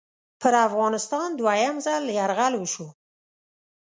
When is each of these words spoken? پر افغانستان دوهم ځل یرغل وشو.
پر 0.41 0.53
افغانستان 0.67 1.29
دوهم 1.39 1.75
ځل 1.85 2.03
یرغل 2.19 2.53
وشو. 2.57 2.87